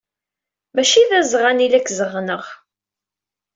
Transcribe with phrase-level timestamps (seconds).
[0.75, 2.43] Maci d azɣan ay la k-zeɣɣneɣ.